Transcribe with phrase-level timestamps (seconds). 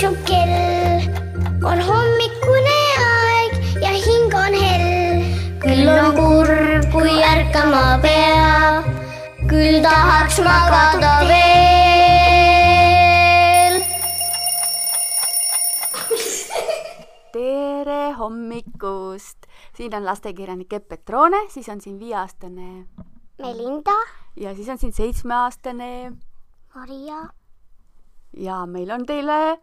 [0.00, 1.02] tiksub kell,
[1.60, 3.52] on hommikune aeg
[3.82, 5.20] ja hing on hell.
[5.60, 8.88] küll on kurb, kui ärkama peab,
[9.50, 11.84] küll tahaks magada veel.
[17.36, 19.44] tere hommikust!
[19.76, 22.86] siin on lastekirjanik Epp Petrone, siis on siin viieaastane
[23.36, 24.00] Melinda,
[24.40, 26.16] ja siis on siin seitsmeaastane
[26.72, 27.20] Maria,
[28.32, 29.60] ja meil on teile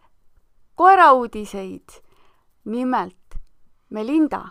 [0.78, 1.90] koerauudiseid.
[2.66, 3.36] nimelt,
[3.90, 4.42] Melinda,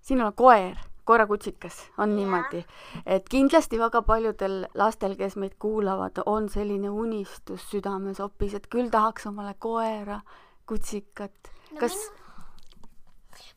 [0.00, 2.62] sinul on koer, koerakutsikas, on niimoodi,
[3.06, 8.88] et kindlasti väga paljudel lastel, kes meid kuulavad, on selline unistus südames hoopis, et küll
[8.90, 10.20] tahaks omale koera,
[10.66, 11.52] kutsikat.
[11.80, 11.96] kas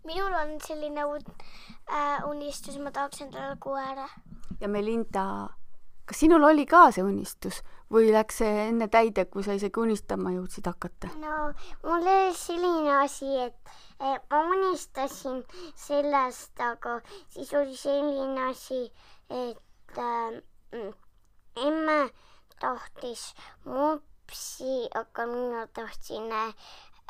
[0.04, 4.10] minul on selline äh, unistus, ma tahaks endale koera.
[4.60, 5.26] ja Melinda,
[6.06, 10.34] kas sinul oli ka see unistus või läks see enne täide, kui sa isegi unistama
[10.36, 11.12] jõudsid hakata?
[11.22, 11.52] no
[11.84, 15.42] mul oli selline asi, et eh, ma unistasin
[15.76, 17.00] sellest, aga
[17.34, 18.84] siis oli selline asi,
[19.30, 20.40] et äh,
[20.72, 20.94] mm,
[21.68, 22.00] emme
[22.62, 23.32] tahtis
[23.66, 26.56] mopsi, aga mina tahtsin äh,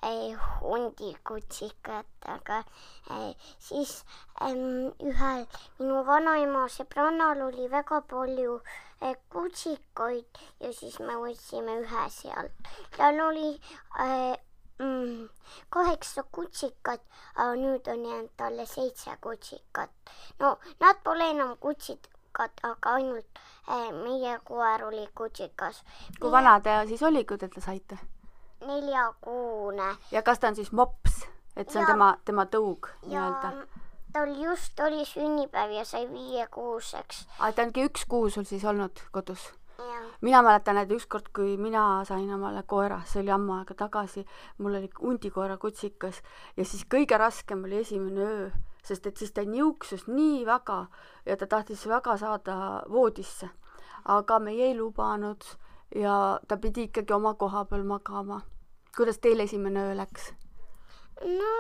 [0.02, 2.64] hundikutsikat, aga
[3.12, 4.04] eh, siis
[4.42, 5.44] ühel
[5.80, 8.56] minu vanaema sõbrannal oli väga palju
[9.02, 12.72] eh, kutsikaid ja siis me võtsime ühe sealt.
[12.98, 13.60] tal oli
[14.00, 14.38] äh,
[14.82, 15.30] mm,
[15.70, 17.04] kaheksa kutsikat,
[17.36, 19.94] aga nüüd on jäänud talle seitse kutsikat.
[20.40, 25.84] no nad pole enam kutsikad, aga ainult äh, meie koer oli kutsikas.
[26.20, 28.00] kui vana ta siis oli, kui te ta saite?
[28.68, 33.54] Neljakuune ja kas ta on siis mops, et see on Ja- tema, tema tõug nii-öelda?
[34.14, 37.28] tal just oli sünnipäev ja sai viiekuuseks.
[37.40, 39.52] aa, ta ongi üks kuu sul siis olnud kodus?
[40.22, 44.26] mina mäletan, et ükskord, kui mina sain omale koera, see oli ammu aega tagasi,
[44.58, 46.22] mul oli hundikoera kutsikas
[46.58, 48.50] ja siis kõige raskem oli esimene öö,
[48.84, 50.86] sest et siis ta niuksus nii väga
[51.26, 53.50] ja ta tahtis väga saada voodisse.
[54.06, 55.44] aga meie ei lubanud
[55.96, 58.42] ja ta pidi ikkagi oma koha peal magama.
[58.98, 60.34] Kuidas teil esimene öö läks?
[61.22, 61.52] no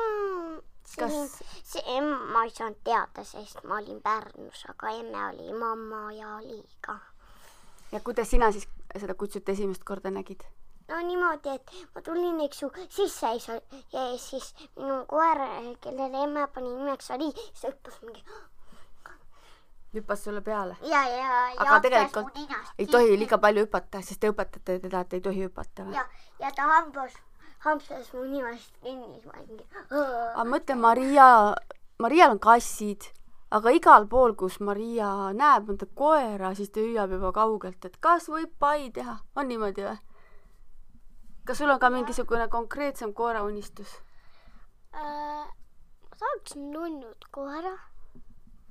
[0.97, 6.39] Kas-, see ma ei saanud teada, sest ma olin Pärnus, aga emme oli mamma ja
[6.43, 6.97] Liiga.
[7.91, 10.43] ja kuidas sina siis seda kutsut esimest korda nägid?
[10.89, 13.61] no niimoodi, et ma tulin, eks ju, sisse ei saa
[13.93, 15.39] ja siis minu koer,
[15.83, 18.25] kellele emme pani nimeks Ali, siis ta hüppas mingi
[19.95, 20.77] hüppas sulle peale?
[20.81, 25.03] ja, ja, ja aga tegelikult ninast ei tohi liiga palju hüpata, siis te õpetate teda,
[25.05, 26.05] et ei tohi hüpata ja,
[26.39, 27.15] ja ta hambas,
[27.65, 29.21] hampsas mu nimest kinni,
[29.89, 31.27] aga mõtle, Maria,
[32.01, 33.09] Marial on kassid,
[33.51, 38.29] aga igal pool, kus Maria näeb mõnda koera, siis ta hüüab juba kaugelt, et kas
[38.31, 39.99] võib pai teha, on niimoodi või?
[41.45, 43.99] kas sul on ka mingisugune konkreetsem koeraunistus?
[44.93, 47.77] ma tahaksin nunnut koera.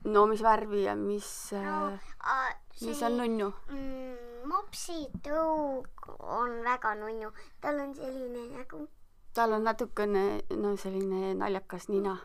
[0.04, 3.52] No mis värvi ja mis no äh,, mis on nunnu?
[3.68, 7.30] mm, mopsi tõug on väga nunnu,
[7.60, 8.86] tal on selline nägu.
[9.34, 12.16] tal on natukene, no selline naljakas nina.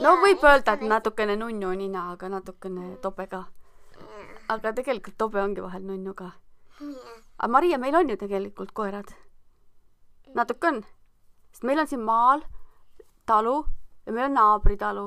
[0.00, 3.44] no võib öelda, et natukene nunnu nina, aga natukene tobe ka.
[4.48, 6.30] aga tegelikult tobe ongi vahel nunnu ka.
[7.38, 9.10] aga Maria, meil on ju tegelikult koerad.
[10.34, 10.84] natuke on,
[11.50, 12.46] sest meil on siin maal
[13.26, 13.64] talu
[14.06, 15.06] ja meil on naabritalu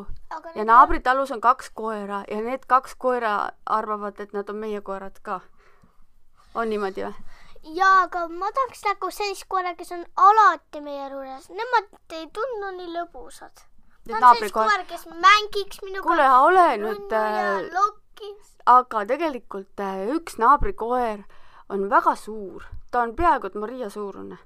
[0.56, 5.20] ja naabritalus on kaks koera ja need kaks koera arvavad, et nad on meie koerad
[5.22, 5.40] ka.
[6.56, 7.14] on niimoodi või?
[7.64, 12.72] jaa, aga ma tahaks nagu sellist koera, kes on alati meie juures, nemad ei tundu
[12.78, 13.66] nii lõbusad.
[14.09, 16.06] Need naabrikoer, kes mängiks minuga.
[16.08, 17.90] kuule, ole nüüd äh,
[18.66, 21.26] aga tegelikult äh, üks naabrikoer
[21.70, 24.40] on väga suur, ta on peaaegu et Maria suurune.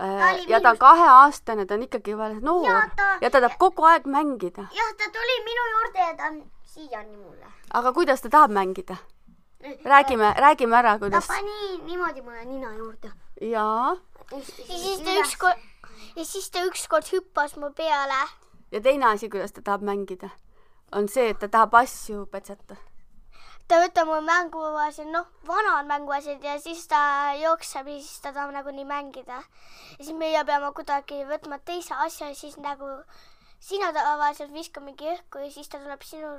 [0.00, 3.58] Oli ja ta on kaheaastane, ta on ikkagi veel noor Ja ta- ja ta tahab
[3.58, 4.62] kogu aeg mängida.
[4.72, 7.46] jah, ta tuli minu juurde ja ta on siiani mulle.
[7.74, 8.96] aga kuidas ta tahab mängida?
[9.84, 11.26] räägime, räägime ära, ta kuidas.
[11.26, 13.12] pani niimoodi mulle nina juurde.
[13.40, 13.96] jaa,
[14.32, 14.40] ja
[14.78, 15.58] siis ta ükskord,
[16.16, 18.22] ja siis ta ükskord hüppas mu peale.
[18.72, 20.30] ja teine asi, kuidas ta tahab mängida,
[20.92, 22.76] on see, et ta tahab asju petsata.
[23.72, 28.52] Ta võtab mu mänguasjad, noh, vanad mänguasjad ja siis ta jookseb ja siis ta tahab
[28.52, 29.38] nagunii mängida.
[29.96, 32.88] ja siis meie peame kuidagi võtma teise asja ja siis nagu
[33.60, 36.34] sina tavaliselt viskad mingi õhku ja siis ta tuleb sinu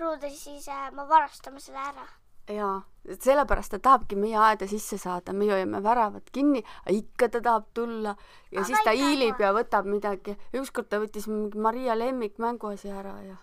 [0.00, 2.06] ruude, siis äh, me varastame selle ära.
[2.50, 7.28] jaa, et sellepärast ta tahabki meie aeda sisse saada, me hoiame väravad kinni, aga ikka
[7.36, 8.16] ta tahab tulla
[8.50, 10.34] ja Aga siis ta hiilib ja võtab midagi.
[10.58, 13.36] ükskord ta võttis mingi Maria lemmikmänguasja ära ja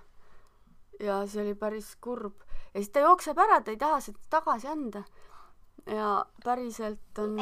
[1.00, 2.44] ja see oli päris kurb
[2.76, 5.04] ja siis ta jookseb ära, ta ei taha seda tagasi anda.
[5.86, 7.36] ja päriselt on,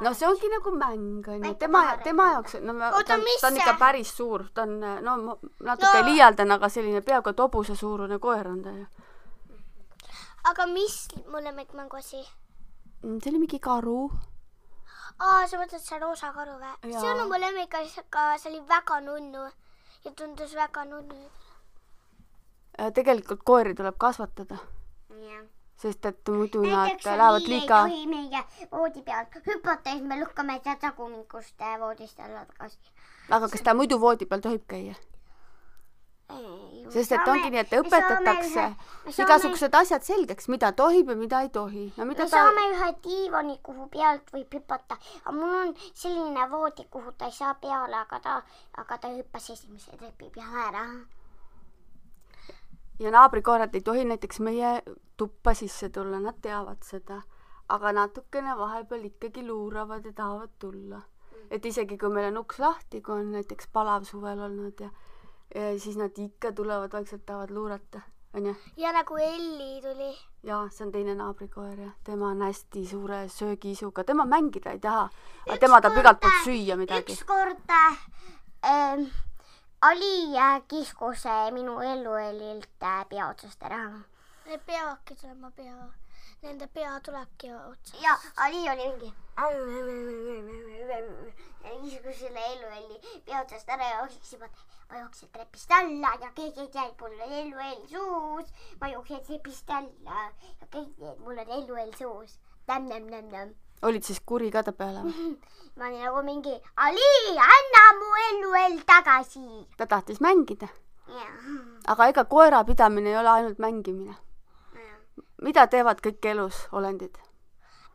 [0.00, 3.74] no see ongi nagu mäng onju, tema tema jaoks, no Oota, ta ta on ikka
[3.78, 5.34] päris suur, ta on no ma
[5.68, 8.86] natuke No- liialdan, aga selline peaaegu et hobuse suurune koer on ta ju.
[10.52, 10.96] aga mis
[11.28, 12.22] mu lemmikmänguasi?
[13.02, 14.10] see oli mingi karu.
[15.18, 16.92] aa, sa mõtled see roosa karu või?
[16.96, 19.44] see on mu lemmikasi, aga see oli väga nunnu
[20.04, 21.20] ja tundus väga nunnu.
[22.94, 24.56] tegelikult koeri tuleb kasvatada,
[25.18, 25.44] jah.
[25.82, 27.82] sest et muidu nad näiteks lähevad Liil ei liiga,
[28.14, 28.42] meie
[28.72, 32.78] voodi pealt hüpata ja siis me lükkame ta tagumikust voodist alla tagasi.
[33.30, 34.94] aga kas ta muidu voodi peal tohib käia?
[36.90, 38.64] sest et ongi nii, et õpetatakse
[39.22, 43.86] igasugused asjad selgeks, mida tohib ja mida ei tohi me ta saame ühe diivani, kuhu
[43.94, 48.36] pealt võib hüpata, aga mul on selline voodi, kuhu ta ei saa peale, aga ta,
[48.82, 50.84] aga ta hüppas esimese trepi peale ära.
[53.00, 54.82] Ja naabrikoerad ei tohi näiteks meie
[55.16, 57.22] tuppa sisse tulla, nad teavad seda,
[57.68, 61.02] aga natukene vahepeal ikkagi luuravad ja tahavad tulla.
[61.50, 64.90] et isegi kui meil on uks lahti, kui on näiteks palav suvel olnud ja,
[65.54, 68.00] ja siis nad ikka tulevad vaikselt, tahavad luurata,
[68.34, 68.54] onju.
[68.76, 70.12] ja nagu Elli tuli.
[70.42, 75.08] jaa, see on teine naabrikoer ja tema on hästi suure söögiisuga, tema mängida ei taha,
[75.48, 77.18] aga tema tahab igalt poolt süüa midagi.
[77.18, 77.74] ükskord
[78.62, 79.10] äh,
[79.82, 80.36] Ali
[80.68, 81.22] kiskus
[81.56, 83.78] minu elluelilt äh, pea otsast ära.
[84.46, 85.76] Need peavadki tulema pea.
[86.42, 87.96] Nende pea tulebki otsa.
[88.02, 89.12] ja Ali oli mingi.
[91.80, 94.50] kiskus selle ellueli pea otsast ära ja jooksis juba,
[94.90, 98.52] ma jooksin trepist alla ja keegi ei teadnud, mul on elluell suus.
[98.80, 100.20] ma jooksin trepist alla
[100.60, 102.38] ja kõik teadsid, mul on elluell suus.
[102.68, 103.56] Nämm-nämm-nämm-nämm.
[103.82, 105.30] Olid siis kuri ka ta peale või?
[105.78, 107.08] ma olin nagu mingi Ali,
[107.46, 109.46] anna mu elluell tagasi.
[109.76, 110.68] ta tahtis mängida,
[111.86, 114.14] aga ega koerapidamine ei ole ainult mängimine.
[115.42, 117.16] mida teevad kõik elus olendid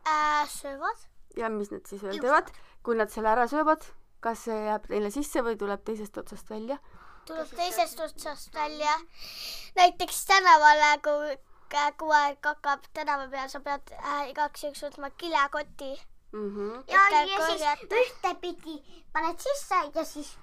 [0.06, 0.96] Äh, söövad.
[1.36, 2.50] ja mis nad siis veel teevad,
[2.82, 3.82] kui nad selle ära söövad,
[4.22, 6.78] kas see jääb neile sisse või tuleb teisest otsast välja?
[7.26, 8.92] tuleb teisest otsast välja.
[9.76, 11.34] näiteks tänavale, kui
[11.74, 15.92] kä- koer kakab tänava peal, sa pead äh, igaks juhuks võtma kilekoti.
[16.32, 16.84] Mm -hmm.
[16.92, 17.94] ja, ja siis korjata.
[18.02, 20.38] ühtepidi paned sisse ja siis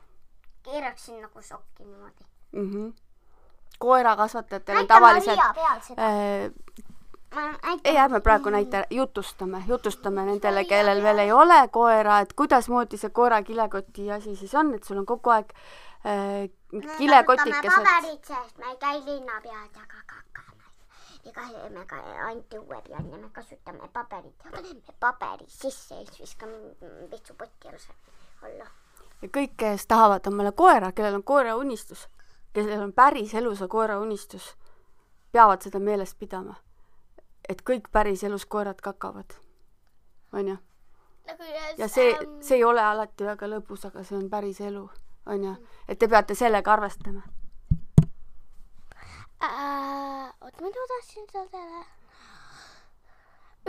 [0.64, 2.26] keeraksin nagu sokki niimoodi.
[2.52, 2.94] Mm -hmm.
[3.80, 6.52] koerakasvatajatel on tavaliselt äh,
[7.84, 13.10] ei, ärme praegu näita, jutustame, jutustame nendele, kellel veel ei ole koera, et kuidasmoodi see
[13.10, 15.54] koera kilekoti asi siis on, et sul on kogu aeg
[16.06, 16.50] äh,
[16.98, 17.72] kilekotikesed.
[17.72, 20.23] paberit, sest me ei käi linna peal taga kakamas.
[21.26, 24.36] Ega me ka ainult õue peal ja me kasutame paberit.
[24.44, 26.58] paneme paberi sisse ja siis viskame
[27.12, 28.68] vitsupotti alla.
[29.22, 32.08] ja kõik, kes tahavad omale koera, kellel on koera unistus,
[32.54, 34.54] kellel on päris elus see koera unistus,
[35.32, 36.56] peavad seda meeles pidama.
[37.50, 39.34] et kõik päris elus koerad kakavad,
[40.34, 40.58] onju.
[41.28, 41.44] nagu
[41.78, 44.90] ja see, see ei ole alati väga lõbus, aga see on päris elu,
[45.26, 45.56] onju.
[45.88, 47.24] et te peate sellega arvestama.
[49.44, 51.84] Mida ma tahtsin öelda?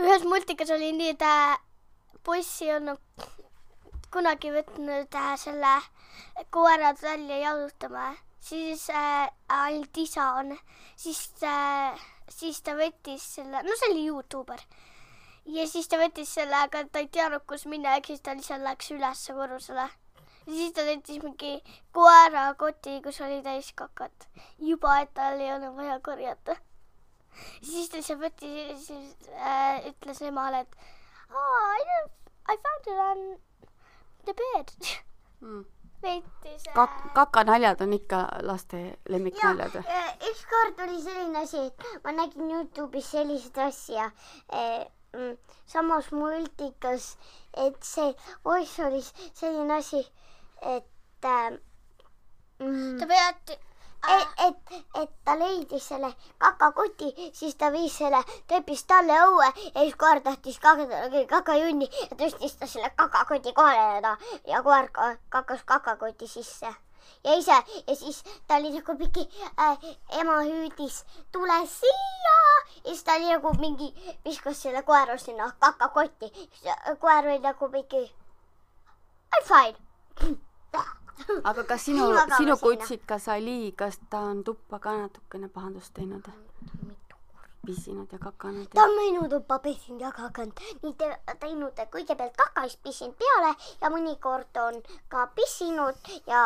[0.03, 1.23] ühes multikas oli nii, et
[2.23, 3.27] poiss ei olnud
[4.15, 5.73] kunagi võtnud selle
[6.55, 8.07] koerad välja jalutama,
[8.39, 10.55] siis äh, ainult isa on,
[10.95, 14.63] siis äh,, siis ta võttis selle, no see oli Youtuber
[15.45, 18.65] ja siis ta võttis selle, aga ta ei teadnud, kus minna, ehk siis ta lihtsalt
[18.65, 19.87] läks ülesse korrusele.
[20.45, 21.51] Ja siis ta võttis mingi
[21.95, 24.27] koerakoti, kus oli täis kakat,
[24.61, 26.55] juba, et tal ei olnud vaja korjata.
[27.61, 30.75] siis ta lihtsalt võttis siis äh, ütles emale, et
[31.31, 31.71] oh,
[32.51, 33.23] I, found it on
[34.25, 34.75] the bed.
[35.41, 35.65] Mm.
[36.01, 40.03] võttis äh, Kak-, kakanaljad on ikka laste lemmiknaljad või?
[40.29, 44.11] ükskord oli selline asi, et ma nägin Youtube'is sellist asja
[44.53, 44.85] eh,,
[45.65, 47.15] samas multikas,
[47.65, 49.01] et see poiss oli
[49.33, 50.01] selline asi,
[50.73, 51.57] et äh,
[52.59, 53.55] mm, ta peab
[54.05, 59.81] et, et, et ta leidis selle kakakoti, siis ta viis selle trepist talle õue ja
[59.81, 64.15] siis koer tahtis kakajunni ja tõstis ta selle kakakoti kohale ja
[64.53, 66.73] ja koer ka- kakas kakakoti sisse.
[67.25, 67.57] Ja ise
[67.87, 69.25] ja siis ta oli nagu mingi
[69.57, 69.77] äh,,
[70.19, 72.37] ema hüüdis, tule siia!
[72.83, 73.91] Ja siis ta oli nagu mingi,
[74.25, 76.31] viskas selle koera sinna kakakotti,
[76.99, 80.35] koer oli nagu mingi I m fine.
[81.49, 86.27] aga kas sinu sinu kutsikas Ali, kas ta on tuppa ka natukene pahandust teinud?
[87.65, 91.09] pisinud ja kakanud ta on minu tuppa pesinud ja kakanud, nii te,
[91.41, 96.43] teinud kõigepealt kaka, siis pissinud peale ja mõnikord on ka pissinud ja,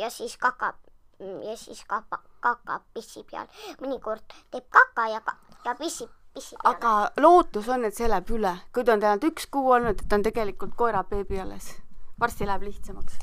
[0.00, 0.72] ja siis kaka
[1.20, 3.46] ja siis kaka, kaka pissi peal.
[3.80, 5.20] mõnikord teeb kaka ja,
[5.64, 6.76] ja pissib pissi peale.
[6.76, 10.08] aga lootus on, et see läheb üle, kui ta on ainult üks kuu olnud, et
[10.08, 11.74] ta on tegelikult koerabeebi alles.
[12.20, 13.18] Varsti läheb lihtsamaks.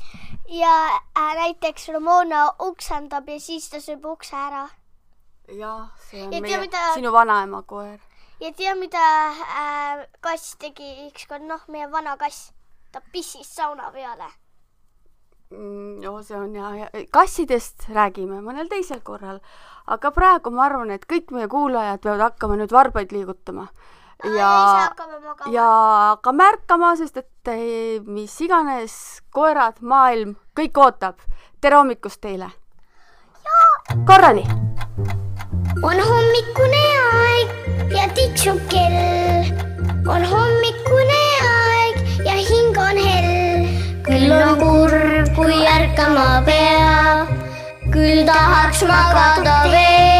[0.48, 0.74] ja
[1.18, 4.68] äh, näiteks Ramona oksendab ja siis ta sööb ukse ära.
[5.48, 7.98] jah, see on Ja meie, mida- sinu vanaema koer.
[8.40, 12.52] ja tea, mida äh, kass tegi ükskord, noh, meie vana kass,
[12.92, 14.30] ta pissis sauna peale.
[15.50, 19.40] Mm, no see on ja, kassidest räägime mõnel teisel korral,
[19.86, 23.68] aga praegu ma arvan, et kõik meie kuulajad peavad hakkama nüüd varbaid liigutama
[24.38, 24.90] ja,
[25.52, 25.70] ja
[26.22, 27.54] ka märkama, sest et
[28.06, 31.18] mis iganes koerad, maailm, kõik ootab.
[31.60, 32.52] tere hommikust teile!
[34.06, 34.44] korrani.
[35.82, 37.48] on hommikune aeg
[37.96, 39.50] ja tiksub kell.
[40.08, 43.68] on hommikune aeg ja hing on hell.
[44.08, 47.36] küll on kurb, kui ärkama peab,
[47.92, 50.13] küll tahaks magada veel.